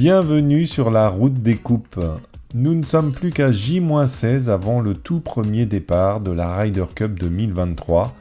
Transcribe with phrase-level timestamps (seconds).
[0.00, 2.00] Bienvenue sur la route des coupes.
[2.54, 7.18] Nous ne sommes plus qu'à J-16 avant le tout premier départ de la Ryder Cup
[7.18, 8.14] 2023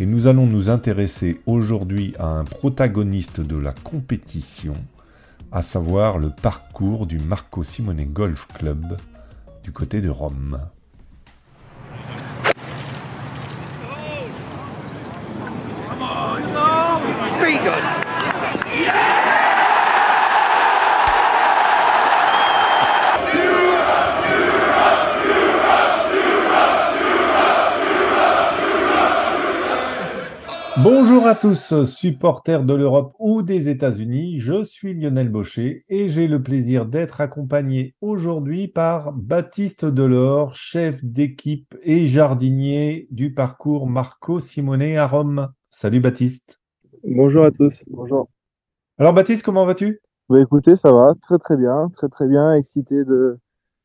[0.00, 4.74] et nous allons nous intéresser aujourd'hui à un protagoniste de la compétition,
[5.52, 8.96] à savoir le parcours du Marco Simone Golf Club
[9.62, 10.58] du côté de Rome.
[30.82, 34.40] Bonjour à tous, supporters de l'Europe ou des États-Unis.
[34.40, 41.04] Je suis Lionel Baucher et j'ai le plaisir d'être accompagné aujourd'hui par Baptiste Delors, chef
[41.04, 45.48] d'équipe et jardinier du parcours Marco Simone à Rome.
[45.68, 46.62] Salut Baptiste.
[47.04, 47.74] Bonjour à tous.
[47.86, 48.30] Bonjour.
[48.96, 50.00] Alors Baptiste, comment vas-tu?
[50.30, 53.38] Bah, Écoutez, ça va très très bien, très très bien, excité de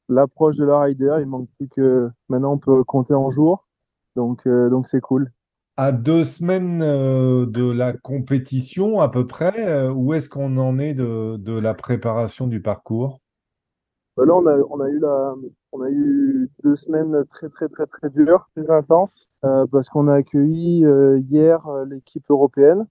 [0.08, 1.18] l'approche de la Rider.
[1.20, 3.68] Il manque plus que maintenant on peut compter en jours,
[4.16, 5.30] donc euh, donc c'est cool
[5.78, 10.80] à deux semaines euh, de la compétition à peu près, euh, où est-ce qu'on en
[10.80, 13.20] est de, la préparation du parcours?
[14.16, 14.46] Bah Là, on
[15.82, 20.14] a, eu deux semaines très très très très dures, très intenses, euh, parce qu'on a
[20.14, 20.86] accueilli
[21.30, 22.88] hier l'équipe européenne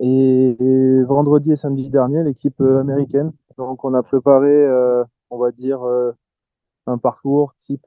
[0.00, 3.32] et, vendredi et samedi dernier l'équipe américaine.
[3.56, 4.68] Donc on a préparé,
[5.30, 5.80] on va dire,
[6.86, 7.86] un parcours type,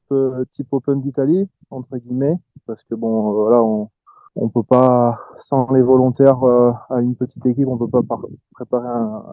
[0.52, 3.90] type Open d'Italie, entre guillemets, parce que bon, voilà, on,
[4.36, 8.02] on peut pas, sans les volontaires euh, à une petite équipe, on peut pas
[8.52, 8.88] préparer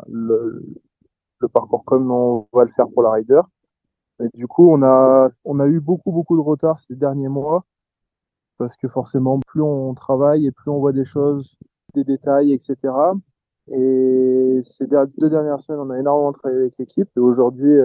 [0.08, 0.62] le,
[1.38, 3.40] le, parcours comme on va le faire pour la rider.
[4.20, 7.64] Et du coup, on a, on a eu beaucoup, beaucoup de retard ces derniers mois,
[8.58, 11.56] parce que forcément, plus on travaille et plus on voit des choses,
[11.94, 12.76] des détails, etc.
[13.68, 17.08] Et ces deux dernières semaines, on a énormément travaillé avec l'équipe.
[17.16, 17.78] Et aujourd'hui,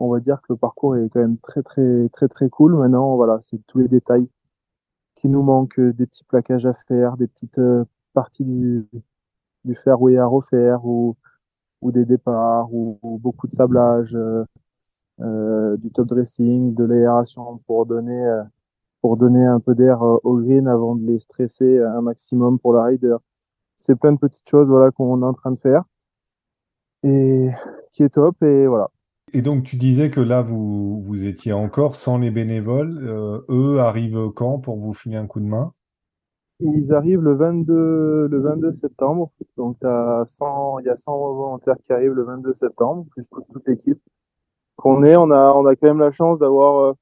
[0.00, 2.74] on va dire que le parcours est quand même très, très, très, très cool.
[2.76, 4.28] Maintenant, voilà, c'est tous les détails
[5.16, 7.84] qui nous manque euh, des petits plaquages à faire, des petites euh,
[8.14, 8.88] parties du,
[9.64, 11.16] du fairway à refaire ou,
[11.82, 14.16] ou des départs ou, beaucoup de sablage,
[15.20, 18.42] euh, du top dressing, de l'aération pour donner
[19.02, 22.84] pour donner un peu d'air au green avant de les stresser un maximum pour la
[22.84, 23.16] rider.
[23.76, 25.84] C'est plein de petites choses voilà qu'on est en train de faire
[27.02, 27.50] et
[27.92, 28.90] qui est top et voilà
[29.32, 32.98] et donc, tu disais que là, vous, vous étiez encore sans les bénévoles.
[33.02, 35.72] Euh, eux arrivent quand pour vous filer un coup de main?
[36.60, 39.30] Ils arrivent le 22, le 22 septembre.
[39.56, 44.00] Donc, il y a 100 volontaires qui arrivent le 22 septembre, plus toute, l'équipe
[44.76, 45.16] qu'on est.
[45.16, 46.92] On a, on a quand même la chance d'avoir euh,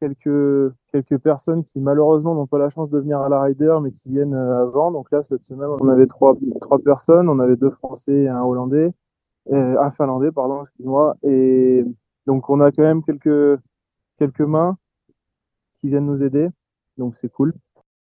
[0.00, 3.92] quelques, quelques personnes qui, malheureusement, n'ont pas la chance de venir à la Rider, mais
[3.92, 4.90] qui viennent euh, avant.
[4.90, 7.28] Donc là, cette semaine, on avait trois, trois personnes.
[7.28, 8.92] On avait deux Français et un Hollandais
[9.50, 11.16] euh, un Finlandais, pardon, excuse-moi.
[11.22, 11.84] Et
[12.26, 13.60] donc, on a quand même quelques,
[14.18, 14.76] quelques mains
[15.76, 16.48] qui viennent nous aider.
[16.96, 17.54] Donc, c'est cool.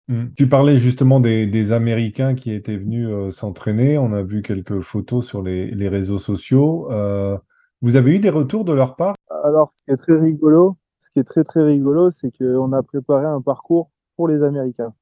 [0.09, 0.27] Hmm.
[0.37, 3.99] Tu parlais justement des, des, Américains qui étaient venus euh, s'entraîner.
[3.99, 6.91] On a vu quelques photos sur les, les réseaux sociaux.
[6.91, 7.39] Euh,
[7.81, 9.15] vous avez eu des retours de leur part?
[9.45, 12.83] Alors, ce qui est très rigolo, ce qui est très très rigolo, c'est qu'on a
[12.83, 14.95] préparé un parcours pour les Américains.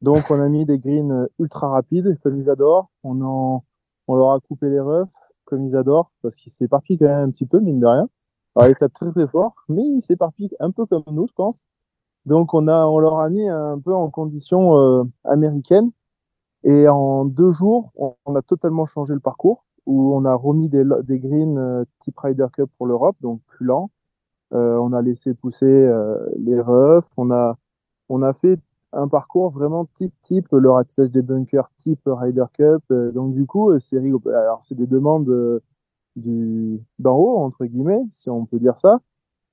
[0.00, 2.90] Donc, on a mis des greens ultra rapides, comme ils adorent.
[3.02, 3.64] On, en,
[4.06, 5.08] on leur a coupé les refs
[5.48, 8.08] comme ils adorent, parce qu'il s'éparpille quand même un petit peu, mine de rien.
[8.54, 11.64] Alors, il tape très très fort, mais il s'éparpille un peu comme nous, je pense.
[12.26, 15.90] Donc, on, a, on leur a mis un peu en condition euh, américaine.
[16.64, 20.84] Et en deux jours, on, a totalement changé le parcours, où on a remis des,
[21.04, 23.90] des greens euh, type Ryder Cup pour l'Europe, donc plus lent.
[24.52, 27.04] Euh, on a laissé pousser euh, les roughs.
[27.16, 27.56] On a,
[28.08, 28.58] on a fait
[28.92, 32.82] un parcours vraiment type type le ratissage des bunkers type Ryder Cup.
[32.90, 34.22] Euh, donc du coup, euh, c'est rigolo.
[34.30, 35.60] Alors c'est des demandes euh,
[36.16, 39.00] du d'en haut entre guillemets, si on peut dire ça.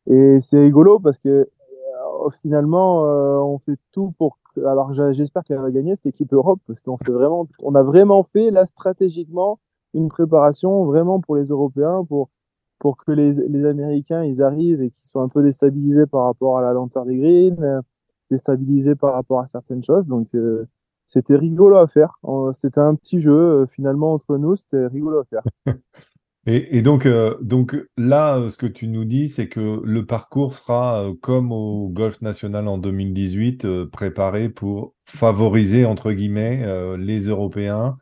[0.07, 1.49] Et c'est rigolo parce que
[2.41, 4.37] finalement, on fait tout pour.
[4.65, 8.23] Alors j'espère qu'elle va gagner cette équipe Europe parce qu'on fait vraiment, on a vraiment
[8.23, 9.59] fait là stratégiquement
[9.93, 12.29] une préparation vraiment pour les Européens pour
[12.79, 16.57] pour que les, les Américains ils arrivent et qu'ils soient un peu déstabilisés par rapport
[16.57, 17.83] à la lenteur des greens
[18.31, 20.07] déstabilisé par rapport à certaines choses.
[20.07, 20.67] Donc, euh,
[21.05, 22.19] c'était rigolo à faire.
[22.53, 25.43] C'était un petit jeu, euh, finalement, entre nous, c'était rigolo à faire.
[26.47, 31.07] Et, donc, euh, donc là, ce que tu nous dis, c'est que le parcours sera
[31.19, 36.63] comme au Golf National en 2018, préparé pour favoriser, entre guillemets,
[36.97, 37.97] les Européens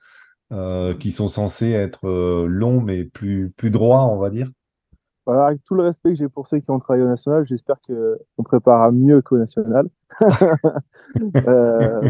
[1.00, 2.06] qui sont censés être
[2.46, 4.50] longs mais plus, plus droits, on va dire.
[5.26, 7.80] Voilà, avec tout le respect que j'ai pour ceux qui ont travaillé au national, j'espère
[7.82, 9.90] qu'on préparera mieux qu'au national.
[11.48, 12.10] euh,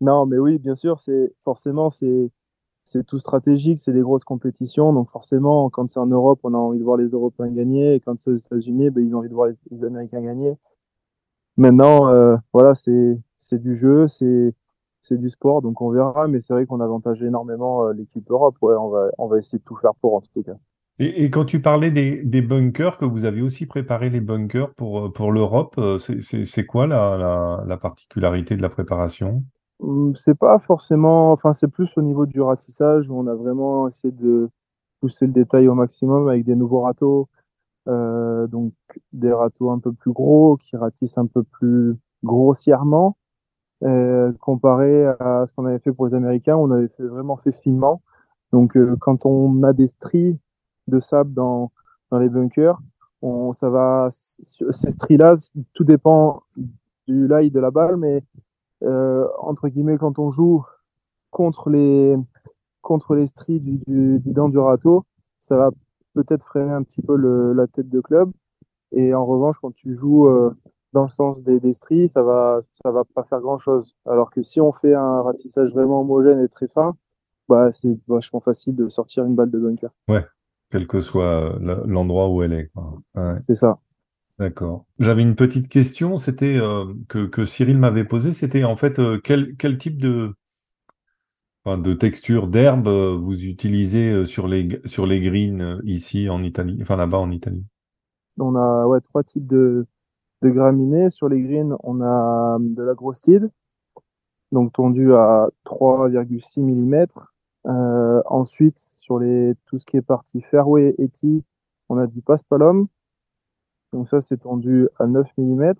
[0.00, 2.30] non, mais oui, bien sûr, c'est forcément c'est
[2.88, 4.94] c'est tout stratégique, c'est des grosses compétitions.
[4.94, 7.94] Donc forcément, quand c'est en Europe, on a envie de voir les Européens gagner.
[7.94, 10.56] Et quand c'est aux États-Unis, ben, ils ont envie de voir les, Américains gagner.
[11.58, 14.54] Maintenant, euh, voilà, c'est du jeu, c'est
[15.10, 16.28] du sport, donc on verra.
[16.28, 18.56] Mais c'est vrai qu'on avantage énormément euh, l'équipe Europe.
[18.62, 20.56] Ouais, on va, on va essayer de tout faire pour, en tout cas.
[21.00, 25.08] Et, quand tu parlais des, bunkers, que vous avez aussi préparé les bunkers pour, euh,
[25.12, 29.44] pour l'Europe, c'est quoi la, la, la particularité de la préparation?
[29.80, 33.86] Hum, c'est pas forcément, enfin, c'est plus au niveau du ratissage où on a vraiment
[33.88, 34.50] essayé de
[35.00, 37.28] pousser le détail au maximum avec des nouveaux râteaux,
[37.88, 38.72] euh, donc
[39.12, 43.16] des râteaux un peu plus gros qui ratissent un peu plus grossièrement.
[43.84, 48.02] Euh, comparé à ce qu'on avait fait pour les Américains, on avait vraiment fait finement.
[48.52, 50.38] Donc, euh, quand on a des stries
[50.88, 51.70] de sable dans,
[52.10, 52.78] dans les bunkers,
[53.22, 55.36] on, ça va, ces stries-là,
[55.74, 56.42] tout dépend
[57.06, 58.22] du lie de la balle, mais
[58.84, 60.64] euh, entre guillemets, quand on joue
[61.30, 62.16] contre les,
[62.80, 65.04] contre les stries du, du, du râteau,
[65.40, 65.70] ça va
[66.14, 67.16] peut-être freiner un petit peu
[67.52, 68.30] la tête de club.
[68.92, 70.54] Et en revanche, quand tu joues euh,
[70.92, 73.94] dans le sens des, stries, ça va, ça va pas faire grand chose.
[74.06, 76.96] Alors que si on fait un ratissage vraiment homogène et très fin,
[77.48, 79.90] bah, c'est vachement facile de sortir une balle de bunker.
[80.70, 82.70] Quel que soit euh, l'endroit où elle est.
[83.14, 83.36] Ouais.
[83.40, 83.78] C'est ça.
[84.38, 84.84] D'accord.
[84.98, 89.18] J'avais une petite question, c'était euh, que, que, Cyril m'avait posée, c'était en fait euh,
[89.22, 90.32] quel, quel, type de,
[91.64, 96.96] enfin, de texture d'herbe vous utilisez sur les, sur les greens ici en Italie, enfin
[96.96, 97.64] là-bas en Italie?
[98.38, 99.86] On a ouais, trois types de,
[100.42, 101.10] de graminées.
[101.10, 103.50] Sur les greens, on a de la grosside,
[104.52, 107.06] donc tondue à 3,6 mm.
[107.68, 111.44] Ensuite, sur les, tout ce qui est partie fairway et tee,
[111.88, 112.88] on a du paspalum
[113.92, 115.72] donc ça, c'est tendu à 9 mm.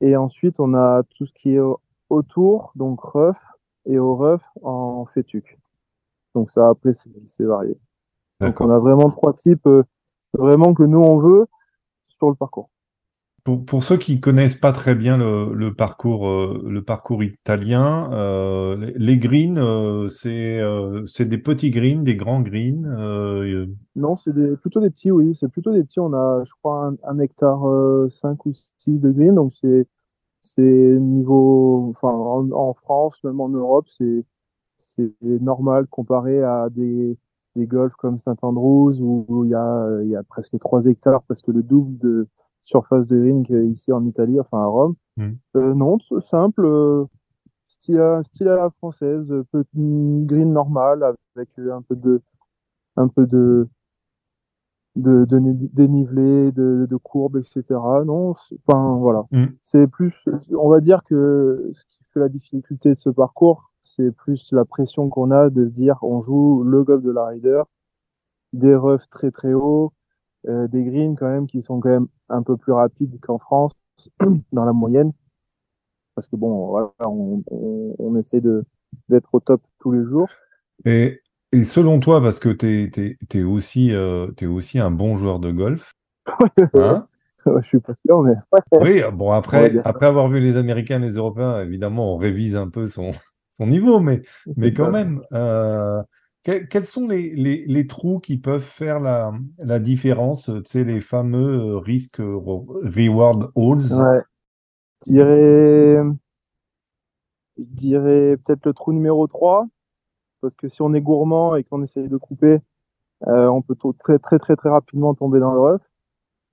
[0.00, 1.60] Et ensuite, on a tout ce qui est
[2.08, 3.36] autour, donc rough,
[3.86, 5.58] et au rough en fétuc.
[6.34, 7.76] Donc ça, après, c'est varié.
[8.40, 9.82] Donc on a vraiment trois types euh,
[10.32, 11.46] vraiment que nous, on veut
[12.08, 12.70] sur le parcours.
[13.66, 19.18] Pour, ceux qui connaissent pas très bien le, parcours, euh, le parcours italien, euh, les,
[19.18, 22.86] greens, euh, c'est des petits greens, des grands greens.
[23.96, 25.34] Non, c'est plutôt des petits, oui.
[25.34, 26.00] C'est plutôt des petits.
[26.00, 27.62] On a, je crois, un, hectare
[28.08, 29.34] 5 ou 6 de greens.
[29.34, 29.52] Donc
[30.42, 37.16] c'est niveau, enfin en, France, même en Europe, c'est normal comparé à des
[37.56, 41.50] des golfs comme Saint-Andrews où il y a y a presque 3 hectares, parce que
[41.50, 42.28] le double de
[42.62, 44.94] surface de ring ici en Italie, enfin à Rome.
[45.16, 45.32] Hmm.
[45.56, 47.04] Euh, non, simple, euh,
[47.66, 51.02] style, style à la française, peu, green normal
[51.36, 52.22] avec un peu de,
[52.96, 53.68] un peu de,
[54.96, 55.38] de, de
[55.72, 57.62] dénivelé, de, de courbe, etc.
[58.04, 58.30] Non,
[58.66, 59.24] enfin voilà.
[59.30, 59.46] Hmm.
[59.62, 60.24] C'est plus,
[60.56, 64.64] on va dire que ce qui fait la difficulté de ce parcours, c'est plus la
[64.64, 67.62] pression qu'on a de se dire on joue le golf de la rider,
[68.52, 69.92] des roughs très très hauts,
[70.48, 73.72] euh, des greens quand même qui sont quand même un peu plus rapides qu'en France
[74.52, 75.12] dans la moyenne.
[76.14, 78.64] Parce que bon voilà, on, on, on essaie de
[79.08, 80.28] d'être au top tous les jours.
[80.84, 81.20] Et,
[81.52, 85.38] et selon toi parce que tu es, es, aussi euh, es aussi un bon joueur
[85.40, 85.92] de golf
[86.74, 87.06] hein?
[87.46, 88.34] je suis pas sûr mais
[88.80, 92.86] oui bon après après avoir vu les Américains les Européens évidemment on révise un peu
[92.86, 93.10] son
[93.50, 94.22] son niveau mais
[94.56, 96.02] mais quand même euh,
[96.42, 97.34] quels sont les,
[97.66, 103.50] les, trous qui peuvent faire la, la différence, tu sais, les fameux euh, risques reward
[103.54, 104.22] holes ouais.
[105.06, 106.02] Je dirais,
[107.58, 109.66] je dirais peut-être le trou numéro 3,
[110.40, 112.60] parce que si on est gourmand et qu'on essaye de couper,
[113.26, 115.82] euh, on peut très très très très rapidement tomber dans le rough.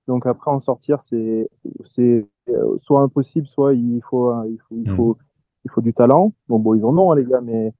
[0.08, 1.50] Donc après en sortir, c'est
[1.89, 4.96] c'est euh, soit impossible, soit il faut il faut il hmm.
[4.96, 5.17] faut,
[5.65, 6.34] il faut du talent.
[6.48, 7.74] Bon bon ils en ont hein, les gars, mais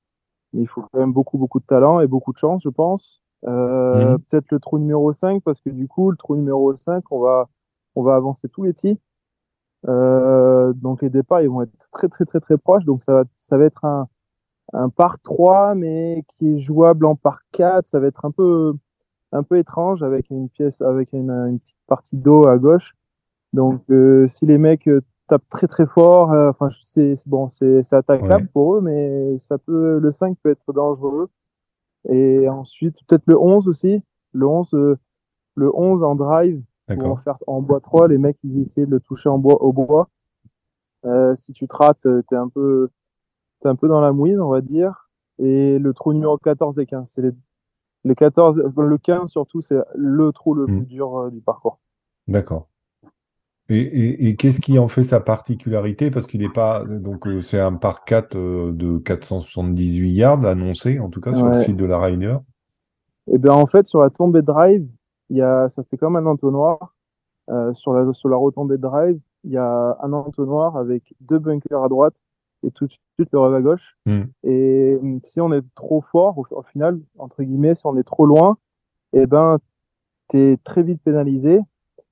[0.54, 3.22] il faut quand même beaucoup, beaucoup de talent et beaucoup de chance, je pense.
[3.46, 4.20] Euh, mhm.
[4.20, 7.48] Peut-être le trou numéro 5, parce que du coup, le trou numéro 5, on va,
[7.96, 9.00] on va avancer tous les tis.
[9.88, 12.86] Euh, donc les départs, ils vont être très, très, très, très proches.
[12.86, 14.08] Donc ça va, ça va être un,
[14.74, 17.88] un par 3, mais qui est jouable en par 4.
[17.88, 18.74] Ça va être un peu,
[19.32, 22.96] un peu étrange avec une pièce, avec une, une petite partie d'eau à gauche.
[23.54, 24.89] Donc euh, si les mecs
[25.28, 26.32] tape très très fort.
[26.32, 30.74] Euh, enfin, c'est bon, c'est attaquable pour eux, mais ça peut le 5 peut être
[30.74, 31.30] dangereux.
[32.10, 34.02] Et ensuite, peut-être le 11 aussi.
[34.34, 34.98] Le 11, euh,
[35.56, 38.92] le 11 en drive, pour en faire en bois 3, les mecs ils essaient de
[38.92, 40.10] le toucher en bois au bois.
[41.06, 42.90] Euh, si tu te rates, t'es un peu
[43.64, 45.10] es un peu dans la mouise, on va dire.
[45.40, 47.32] Et le trou numéro 14 et 15, c'est les,
[48.04, 50.78] les 14, le 15 surtout, c'est le trou le hmm.
[50.78, 51.80] plus dur du parcours.
[52.28, 52.68] D'accord.
[53.70, 56.10] Et, qu'est-ce qui en fait sa particularité?
[56.10, 56.86] Parce qu'il n'est pas.
[56.86, 61.48] Donc, euh, c'est un par 4 euh, de 478 yards annoncé, en tout cas, sur
[61.48, 62.38] le site de la Ryder.
[63.28, 64.88] Et eh bien, en fait, sur la tombée drive,
[65.30, 66.94] il y a, ça fait comme un entonnoir.
[67.50, 71.82] Euh, sur, la, sur la retombée drive, il y a un entonnoir avec deux bunkers
[71.82, 72.16] à droite
[72.64, 73.96] et tout de suite le rev à gauche.
[74.06, 74.24] Hmm.
[74.44, 78.58] Et si on est trop fort, au, final, entre guillemets, si on est trop loin,
[79.14, 79.60] et eh ben,
[80.30, 81.62] tu es très vite pénalisé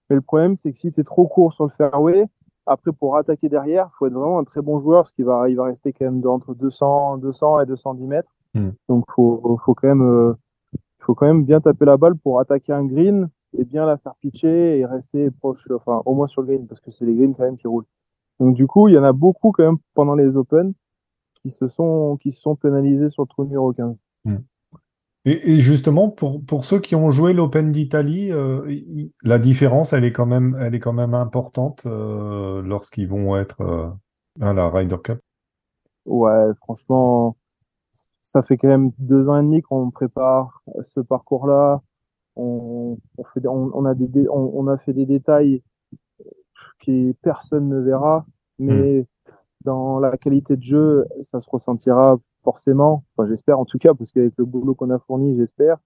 [0.10, 2.26] mais le problème, c'est que si tu es trop court sur le fairway,
[2.68, 5.50] après, pour attaquer derrière, il faut être vraiment un très bon joueur parce qu'il va,
[5.50, 8.32] il va rester quand même entre 200, 200 et 210 mètres.
[8.54, 8.72] Hmm.
[8.90, 10.34] Donc, faut, faut quand même, euh,
[11.00, 14.16] faut quand même bien taper la balle pour attaquer un green et bien la faire
[14.16, 17.36] pitcher et rester proche, enfin, au moins sur le green parce que c'est les greens
[17.36, 17.86] quand même qui roulent.
[18.40, 20.74] Donc, du coup, il y en a beaucoup quand même pendant les Open
[21.42, 23.96] qui se sont, qui se sont pénalisés sur le trou numéro 15.
[25.28, 28.62] Et, justement, pour, pour ceux qui ont joué l'Open d'Italie, euh,
[29.24, 33.62] la différence, elle est quand même, elle est quand même importante euh, lorsqu'ils vont être
[33.62, 33.90] euh,
[34.40, 35.20] à la Ryder Cup.
[36.06, 37.38] Ouais, franchement,
[38.22, 41.82] ça fait quand même deux ans et demi qu'on prépare ce parcours-là.
[42.36, 45.64] On, on, fait, on, a des, on, a fait des détails
[46.86, 48.28] que personne ne verra,
[48.60, 49.32] mais hmm.
[49.64, 53.04] dans la qualité de jeu, ça se ressentira forcément.
[53.18, 55.78] Enfin, j'espère en tout cas, parce qu'avec le boulot qu'on a fourni, j'espère.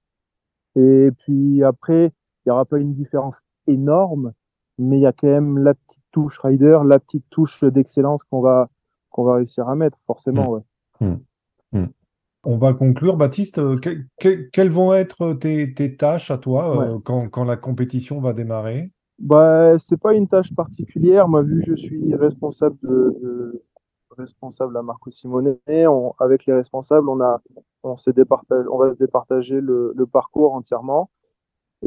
[0.76, 4.34] Et puis après, il n'y aura pas une différence énorme,
[4.78, 8.42] mais il y a quand même la petite touche rider, la petite touche d'excellence qu'on
[8.42, 8.70] va,
[9.10, 10.52] qu'on va réussir à mettre, forcément.
[11.02, 11.06] Mmh.
[11.08, 11.08] Ouais.
[11.08, 11.80] Mmh.
[11.80, 11.88] Mmh.
[12.46, 13.18] On va conclure.
[13.18, 13.80] Baptiste, euh,
[14.18, 18.86] quelles vont être tes, tes tâches à toi euh, quand, quand, la compétition va démarrer?
[19.18, 21.28] Bah, C'est pas une tâche particulière.
[21.28, 23.62] Moi, vu que je suis responsable de,
[24.18, 25.58] responsable à Marco Simone.
[26.20, 27.42] avec les responsables, on, a,
[27.84, 31.10] on, on va se départager le, parcours entièrement.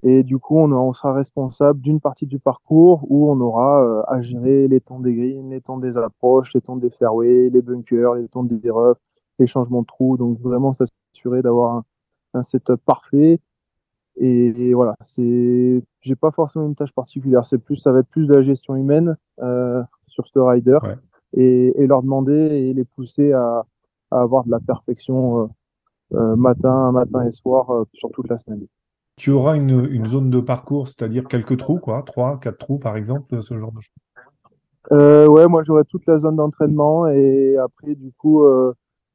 [0.03, 4.23] Et du coup, on, sera responsable d'une partie du parcours où on aura euh, à
[4.23, 8.15] gérer les tons des greens, les tons des approches, les tons des fairways, les bunkers,
[8.15, 8.97] les tons des roughs,
[9.39, 10.17] les changements de trous.
[10.17, 11.83] Donc vraiment s'assurer d'avoir
[12.33, 13.39] un, setup parfait.
[14.17, 17.45] Et, voilà, c'est, j'ai pas forcément une tâche particulière.
[17.45, 20.79] C'est plus, ça va être plus de la gestion humaine euh, sur ce rider
[21.35, 23.65] et, et, leur demander et les pousser à,
[24.11, 25.47] à avoir de la perfection euh,
[26.15, 28.67] euh matin, matin et soir euh, sur toute la semaine.
[29.17, 32.97] Tu auras une, une zone de parcours, c'est-à-dire quelques trous, quoi, trois, quatre trous par
[32.97, 35.29] exemple, ce genre de choses.
[35.29, 38.43] Ouais, moi j'aurai toute la zone d'entraînement et après du coup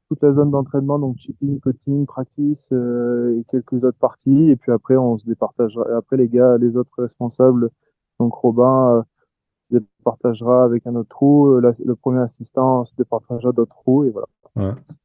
[0.08, 4.50] toute la zone d'entraînement, donc chipping, putting, practice euh, et quelques autres parties.
[4.50, 5.84] Et puis après on se départagera.
[5.96, 7.70] Après les gars, les autres responsables,
[8.18, 9.04] donc Robin,
[9.70, 14.10] se départagera avec un autre trou, euh, le premier assistant se départagera d'autres trous, et
[14.10, 14.26] voilà.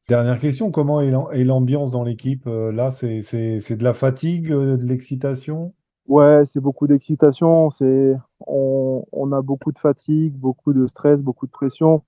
[0.08, 4.84] Dernière question, comment est l'ambiance dans l'équipe euh, Là, c'est de la fatigue, euh, de
[4.84, 5.72] l'excitation?
[6.08, 7.70] Ouais, c'est beaucoup d'excitation.
[7.70, 8.16] C'est
[8.46, 12.02] on, on, a beaucoup de fatigue, beaucoup de stress, beaucoup de pression.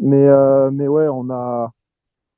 [0.00, 0.28] Mais,
[0.70, 1.72] mais ouais, on a,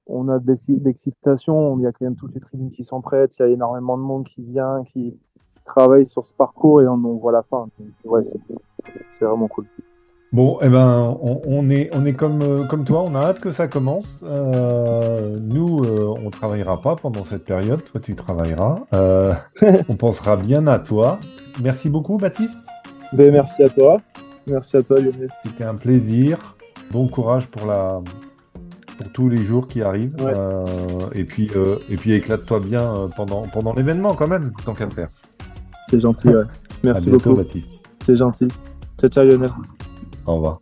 [0.06, 1.78] on a de l'excitation.
[1.78, 3.38] Il y a quand même toutes les tribunes qui sont prêtes.
[3.38, 5.18] Il y a énormément de monde qui vient, qui,
[5.64, 7.68] travaille sur ce parcours et on, on voit la fin.
[8.04, 8.22] ouais,
[9.12, 9.66] c'est vraiment cool.
[10.32, 13.50] Bon, eh ben, on, est, on est comme, euh, comme toi, on a hâte que
[13.50, 14.24] ça commence.
[14.24, 17.82] Euh, nous, euh, on travaillera pas pendant cette période.
[17.82, 18.78] Toi, tu travailleras.
[19.88, 21.18] on pensera bien à toi.
[21.60, 22.58] Merci beaucoup, Baptiste.
[23.12, 23.96] Ben, merci à toi.
[24.46, 25.30] Merci à toi, Lionel.
[25.44, 26.54] C'était un plaisir.
[26.92, 28.00] Bon courage pour la,
[28.98, 30.14] pour tous les jours qui arrivent.
[31.12, 31.50] et puis,
[31.88, 35.08] et puis éclate-toi bien pendant, pendant l'événement quand même, tant qu'à le faire.
[35.90, 36.44] C'est gentil, ouais.
[36.84, 37.42] Merci à bientôt, beaucoup.
[37.42, 37.68] Baptiste.
[38.06, 38.46] C'est gentil.
[39.00, 39.50] Ciao, ciao Lionel.
[40.24, 40.60] Au revoir.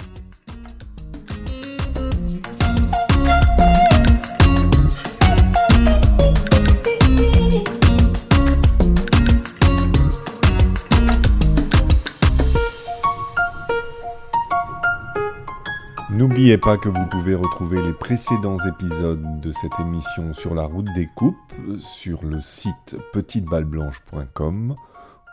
[16.10, 20.88] N'oubliez pas que vous pouvez retrouver les précédents épisodes de cette émission sur la route
[20.94, 21.36] des coupes
[21.78, 24.74] sur le site petiteballeblanche.com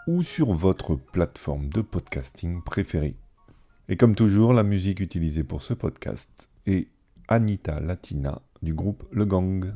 [0.07, 3.15] ou sur votre plateforme de podcasting préférée.
[3.89, 6.87] Et comme toujours, la musique utilisée pour ce podcast est
[7.27, 9.73] Anita Latina du groupe Le Gang.